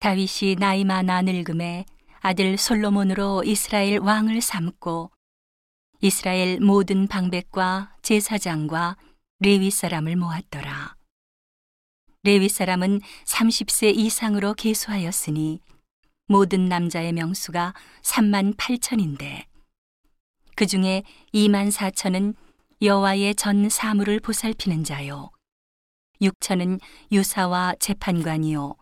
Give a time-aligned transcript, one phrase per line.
[0.00, 1.84] 다윗이 나이 많아 늙음에
[2.20, 5.10] 아들 솔로몬으로 이스라엘 왕을 삼고
[6.00, 8.96] 이스라엘 모든 방백과 제사장과
[9.40, 10.94] 레위 사람을 모았더라.
[12.22, 15.60] 레위 사람은 30세 이상으로 계수하였으니
[16.28, 19.46] 모든 남자의 명수가 3만 8천인데
[20.54, 21.02] 그 중에
[21.34, 22.34] 2만 4천은
[22.82, 25.30] 여호와의 전 사물을 보살피는 자요
[26.20, 26.80] 6천은
[27.10, 28.76] 유사와 재판관이요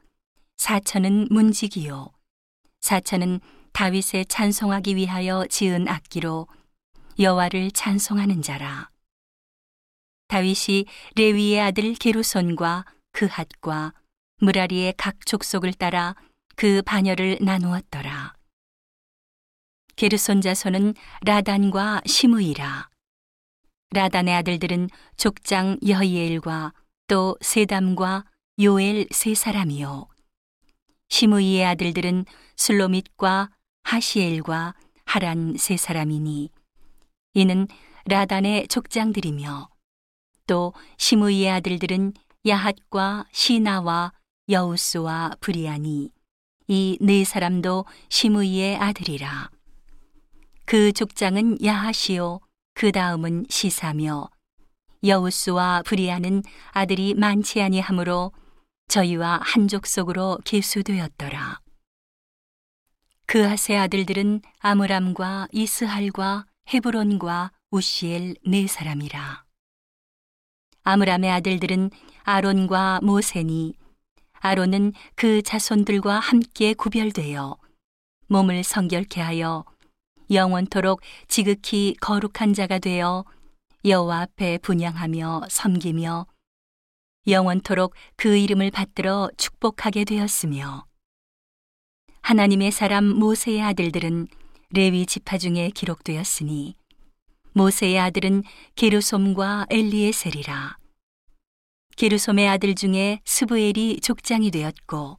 [0.57, 2.12] 4천은 문지기요
[2.80, 3.41] 4천은
[3.73, 6.48] 다윗의 찬송하기 위하여 지은 악기로
[7.19, 8.91] 여호와를 찬송하는 자라
[10.29, 13.95] 다윗이 레위의 아들 게루손과 그핫과
[14.38, 16.15] 무라리의 각 족속을 따라
[16.57, 18.34] 그 반열을 나누었더라.
[19.96, 22.91] 게르손 자손은 라단과 시므이라.
[23.91, 26.74] 라단의 아들들은 족장 여이엘과
[27.09, 28.24] 또 세담과
[28.60, 30.09] 요엘 세 사람이요.
[31.09, 32.24] 시므이의 아들들은
[32.56, 33.51] 슬로밋과
[33.84, 36.51] 하시엘과 하란 세 사람이니
[37.35, 37.68] 이는
[38.07, 39.68] 라단의 족장들이며
[40.46, 42.12] 또 시므이의 아들들은
[42.46, 44.12] 야핫과 시나와
[44.49, 46.10] 여우스와 브리아니
[46.68, 49.51] 이 네 사람도 시므이의 아들이라.
[50.65, 52.40] 그 족장은 야하시오
[52.74, 54.29] 그 다음은 시사며
[55.04, 58.32] 여우스와 브리아는 아들이 많지 아니하므로
[58.96, 61.60] 저희와 한 족 속으로 계수되었더라.
[63.26, 69.44] 그 하세 아들들은 아므람과 이스할과 헤브론과 우시엘 네 사람이라.
[70.84, 71.91] 아므람의 아들들은
[72.22, 73.75] 아론과 모세니
[74.34, 77.56] 아론은 그 자손들과 함께 구별되어
[78.28, 79.65] 몸을 성결케 하여
[80.31, 83.25] 영원토록 지극히 거룩한 자가 되어
[83.84, 86.26] 여호와 앞에 분양하며 섬기며
[87.27, 90.87] 영원토록 그 이름을 받들어 축복하게 되었으며
[92.22, 94.28] 하나님의 사람 모세의 아들들은
[94.71, 96.77] 레위 지파 중에 기록되었으니
[97.53, 98.43] 모세의 아들은
[98.75, 100.77] 게르솜과 엘리에셀이라.
[101.97, 105.19] 게르솜의 아들 중에 스부엘이 족장이 되었고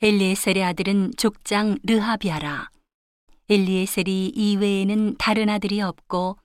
[0.00, 2.70] 엘리에셀의 아들은 족장 르하비아라.
[3.48, 6.38] 엘리에셀이 이외에는 다른 아들이 없고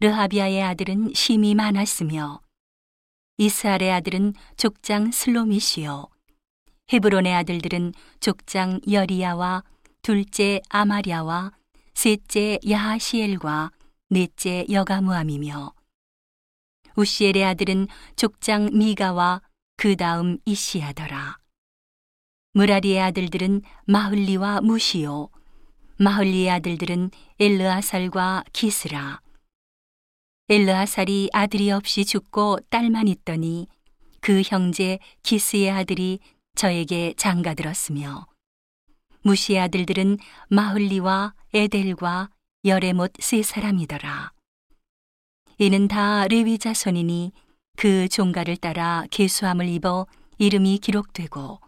[0.00, 2.40] 르하비아의 아들은 심이 많았으며
[3.38, 6.06] 이스할의 아들은 족장 슬로미시요
[6.92, 9.62] 헤브론의 아들들은 족장 여리야와
[10.02, 11.52] 둘째 아마리아와
[11.94, 13.72] 셋째 야하시엘과
[14.10, 15.72] 넷째 여가무함이며
[16.96, 19.42] 우시엘의 아들은 족장 미가와
[19.76, 21.38] 그 다음 이시하더라.
[22.54, 25.28] 무라리의 아들들은 마흘리와 무시요.
[25.98, 29.20] 마흘리의 아들들은 엘르아살과 기스라.
[30.48, 33.66] 엘르아살이 아들이 없이 죽고 딸만 있더니
[34.20, 36.20] 그 형제 기스의 아들이
[36.54, 38.26] 저에게 장가들었으며
[39.22, 40.18] 무시의 아들들은
[40.48, 42.30] 마흘리와 에델과
[42.64, 44.30] 열에못 세 사람이더라.
[45.58, 47.32] 이는 다 레위 자손이니
[47.76, 50.06] 그 종가를 따라 계수함을 입어
[50.38, 51.60] 이름이 기록되고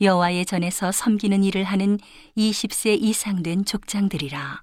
[0.00, 1.98] 여호와의 전에서 섬기는 일을 하는
[2.34, 4.62] 20세 이상 된 족장들이라.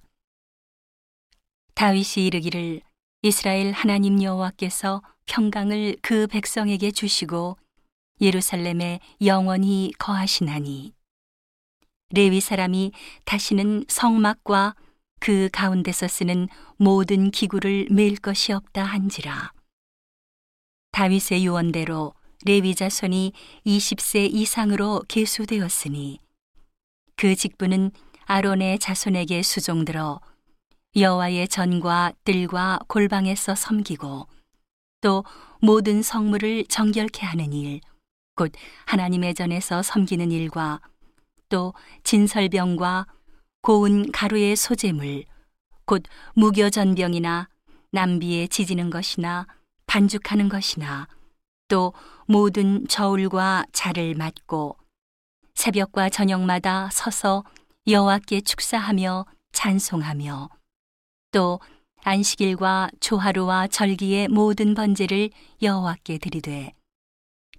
[1.76, 2.82] 다윗이 이르기를
[3.24, 7.56] 이스라엘 하나님 여호와께서 평강을 그 백성에게 주시고
[8.20, 10.94] 예루살렘에 영원히 거하시나니
[12.14, 12.92] 레위 사람이
[13.26, 14.76] 다시는 성막과
[15.20, 19.54] 그 가운데서 쓰는 모든 기구를 맬 것이 없다 한지라.
[20.92, 22.16] 다윗의 유언대로
[22.46, 23.34] 레위 자손이
[23.68, 26.20] 20세 이상으로 계수되었으니
[27.16, 27.92] 그 직분은
[28.26, 30.20] 아론의 자손에게 수종들어
[30.96, 34.28] 여호와의 전과 뜰과 골방에서 섬기고
[35.00, 35.24] 또
[35.62, 37.80] 모든 성물을 정결케 하는 일,
[38.36, 38.52] 곧
[38.88, 40.82] 하나님의 전에서 섬기는 일과
[41.48, 43.08] 또 진설병과
[43.62, 45.24] 고운 가루의 소재물,
[45.86, 46.04] 곧
[46.36, 47.48] 무교전병이나
[47.92, 49.48] 남비에 지지는 것이나
[49.88, 51.08] 반죽하는 것이나
[51.70, 51.94] 또
[52.28, 54.78] 모든 저울과 자를 맞고
[55.56, 57.46] 새벽과 저녁마다 서서
[57.88, 60.61] 여호와께 축사하며 찬송하며
[61.32, 61.60] 또
[62.04, 65.30] 안식일과 조하루와 절기의 모든 번제를
[65.62, 66.74] 여호와께 드리되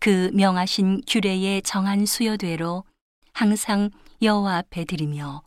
[0.01, 2.85] 그 명하신 규례의 정한 수여대로
[3.33, 3.91] 항상
[4.21, 5.43] 여호와 앞에 드리며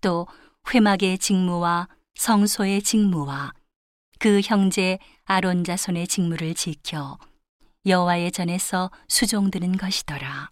[0.00, 0.26] 또
[0.72, 3.52] 회막의 직무와 성소의 직무와
[4.18, 7.18] 그 형제 아론 자손의 직무를 지켜
[7.84, 10.50] 여호와의 전에서 수종드는 것이더라.